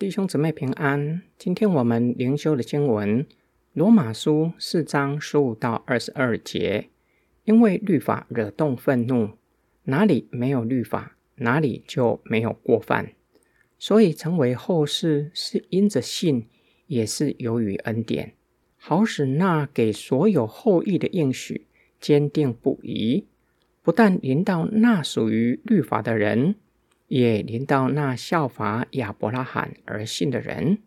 [0.00, 1.20] 弟兄姊妹平安。
[1.36, 3.22] 今天我们灵修的经文
[3.74, 6.88] 《罗马书》四章十五到二十二节。
[7.44, 9.32] 因为律法惹动愤怒，
[9.82, 13.12] 哪里没有律法，哪里就没有过犯。
[13.78, 16.46] 所以成为后世是因着信，
[16.86, 18.32] 也是由于恩典，
[18.78, 21.66] 好使那给所有后裔的应许
[22.00, 23.26] 坚定不移。
[23.82, 26.54] 不但临到那属于律法的人。
[27.10, 30.78] 也临到那效法亚伯拉罕而信的人。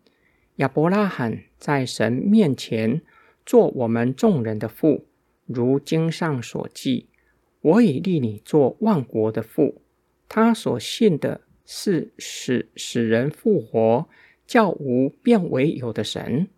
[0.56, 3.02] 亚伯拉罕在神面前
[3.44, 5.06] 做我们众人的父，
[5.44, 7.10] 如经上所记
[7.60, 9.82] ：“我已立你做万国的父。”
[10.26, 14.08] 他所信的是使使人复活、
[14.46, 16.48] 叫无变为有的神。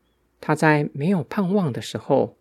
[0.41, 2.39] 他在没有盼望的时候，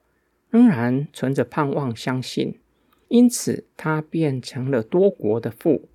[0.52, 2.60] 仍然存着盼望，相信，
[3.08, 5.90] 因此他变成了多国的父。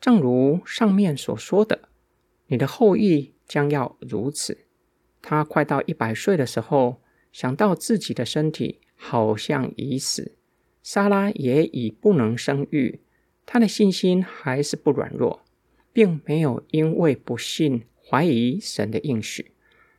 [0.00, 1.88] 正如上面所说的，
[2.46, 4.58] 你的后裔将要如此。
[5.22, 7.00] 他快到一百岁的时候，
[7.32, 10.36] 想到自己的身体好像已死，
[10.82, 13.00] 莎拉也已不能生育，
[13.44, 15.42] 他的信心还是不软弱，
[15.92, 19.50] 并没有因为不信怀疑神的应许，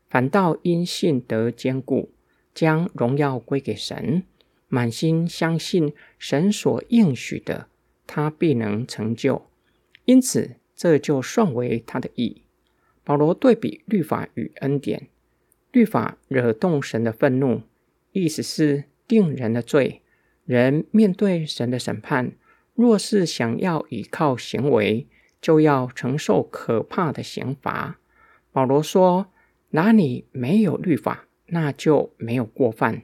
[0.09, 2.14] 反倒因信得坚固，
[2.53, 4.23] 将荣耀归给神，
[4.70, 7.68] 满心相信神所应许的，
[8.06, 9.47] 他必能成就。
[10.08, 12.44] 因此，这就算为他的义。
[13.03, 15.09] 保罗对比律法与恩典，
[15.73, 17.63] 律法惹动神的愤怒，
[18.13, 20.02] 意思是定人的罪。
[20.45, 22.31] 人面对神的审判，
[22.73, 25.08] 若是想要依靠行为，
[25.41, 28.00] 就要承受可怕的刑罚。
[28.53, 29.28] 保罗说
[29.72, 33.02] ：“哪里没有律法，那就没有过犯。”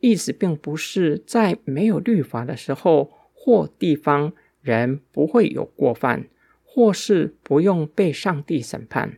[0.00, 6.26] 意思并不是在没有律法的时候或地方，人不会有过犯。
[6.74, 9.16] 或是不用被上帝审判，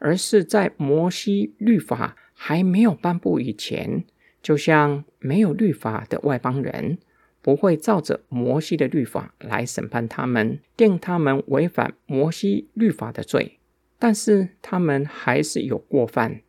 [0.00, 4.02] 而是在摩西律法还没有颁布以前，
[4.42, 6.98] 就像没有律法的外邦人，
[7.40, 13.60] 不会照着摩西的律法来审判他们，定他们违反摩西律法的罪。
[14.00, 16.40] 但是他们还是有过犯，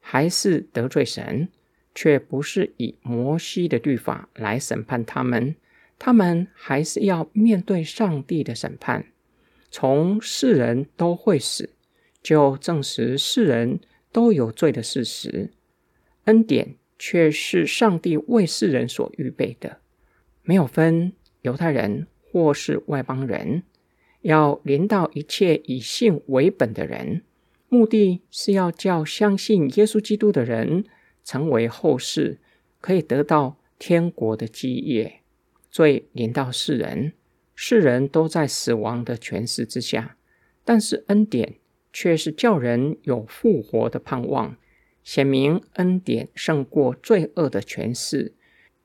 [0.00, 1.48] 还是得罪神，
[1.94, 5.56] 却不是以摩西的律法来审判他们，
[5.98, 9.06] 他们还是要面对上帝的审判。
[9.76, 11.70] 从世人都会死，
[12.22, 13.80] 就证实世人
[14.12, 15.50] 都有罪的事实。
[16.26, 19.78] 恩典却是上帝为世人所预备的，
[20.44, 23.64] 没有分犹太人或是外邦人，
[24.20, 27.22] 要临到一切以信为本的人，
[27.68, 30.84] 目的是要叫相信耶稣基督的人
[31.24, 32.38] 成为后世，
[32.80, 35.22] 可以得到天国的基业。
[35.68, 37.14] 罪临到世人。
[37.56, 40.16] 世人都在死亡的权势之下，
[40.64, 41.54] 但是恩典
[41.92, 44.56] 却是叫人有复活的盼望，
[45.04, 48.34] 显明恩典胜过罪恶的权势，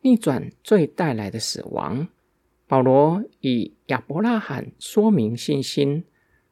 [0.02, 2.08] 逆转罪带来的死亡。
[2.68, 6.04] 保罗以亚伯拉罕说明信心，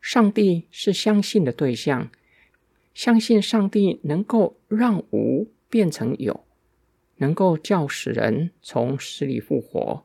[0.02, 2.10] 上帝是相信的对象，
[2.96, 6.44] 相信上帝能够让无变成有，
[7.18, 10.04] 能够叫死人从死里复活。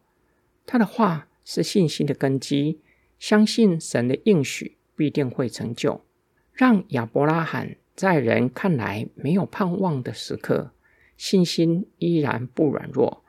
[0.66, 1.28] 他的话。
[1.44, 2.80] 是信心的根基，
[3.18, 6.04] 相信神的应许必定会成就。
[6.52, 10.72] 让亚伯拉罕在人看来没有盼望的时刻，
[11.16, 13.24] 信心依然不软弱，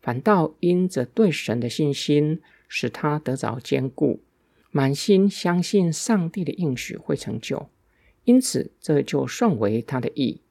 [0.00, 4.20] 反倒因着对神的信心，使他得着坚固，
[4.70, 7.68] 满心相信上帝的应许会成就。
[8.24, 10.42] 因此，这就算为他的义。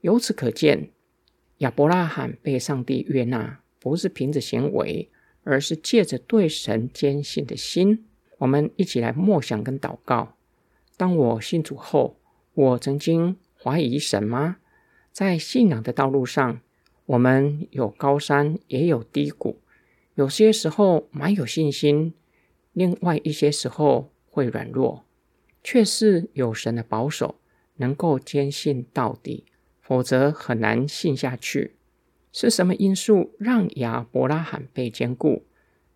[0.00, 0.90] 由此可见，
[1.58, 5.10] 亚伯拉罕被上帝悦纳，不是凭着行为。
[5.44, 8.06] 而是借着对神坚信的心，
[8.38, 10.36] 我们一起来默想跟祷告。
[10.96, 12.16] 当我信主后，
[12.54, 14.58] 我曾经怀疑神吗？
[15.12, 16.60] 在信仰的道路上，
[17.06, 19.60] 我们有高山，也有低谷。
[20.14, 22.14] 有些时候蛮有信心，
[22.72, 25.04] 另外一些时候会软弱，
[25.64, 27.36] 却是有神的保守，
[27.76, 29.44] 能够坚信到底，
[29.80, 31.76] 否则很难信下去。
[32.32, 35.44] 是什么因素让亚伯拉罕被坚固？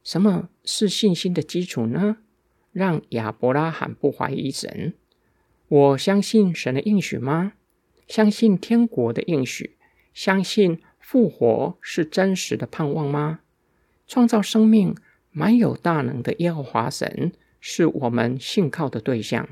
[0.03, 2.19] 什么是信心的基础呢？
[2.73, 4.95] 让亚伯拉罕不怀疑神？
[5.69, 7.53] 我相信神的应许吗？
[8.09, 9.77] 相信天国的应许？
[10.13, 13.41] 相信复活是真实的盼望吗？
[14.07, 14.95] 创造生命、
[15.31, 19.49] 满有大能的耶和华神是我们信靠的对象。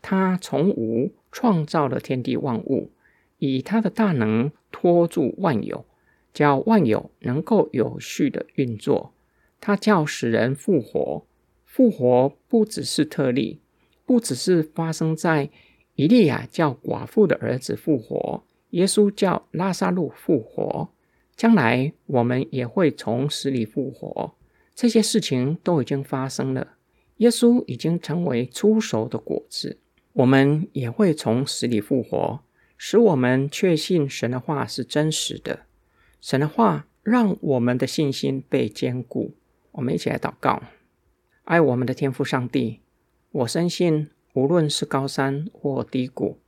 [0.00, 2.90] 他从无创造了天地万物，
[3.38, 5.84] 以他的大能托住万有。
[6.32, 9.12] 叫万有能够有序的运作，
[9.60, 11.24] 它叫使人复活。
[11.64, 13.60] 复活不只是特例，
[14.04, 15.50] 不只是发生在
[15.94, 20.88] 以利亚叫寡妇的儿子复活，耶稣叫拉萨路复活，
[21.36, 24.34] 将来我们也会从死里复活。
[24.74, 26.74] 这些事情都已经发生了，
[27.18, 29.78] 耶稣已经成为出熟的果子，
[30.14, 32.40] 我们也会从死里复活，
[32.76, 35.60] 使我们确信神的话是真实的。
[36.20, 39.34] 神的话让我们的信心被坚固。
[39.72, 40.62] 我们一起来祷告：
[41.44, 42.80] 爱我们的天父上帝，
[43.30, 44.10] 我深信。
[44.32, 46.38] 无论是高山或低谷，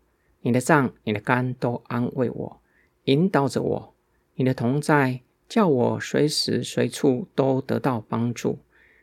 [0.43, 2.61] 你的杖、你的肝都安慰我，
[3.07, 3.95] 引导着我。
[4.37, 8.61] 你的同在叫我随时随处都得到帮助，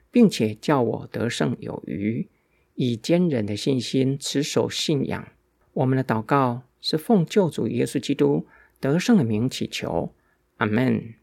[0.09, 2.29] 并且叫我得胜有余，
[2.75, 5.27] 以坚忍的信心持守信仰。
[5.73, 8.47] 我们的祷告是奉救主耶稣基督
[8.79, 10.13] 得胜的名祈求，
[10.59, 11.15] Amen.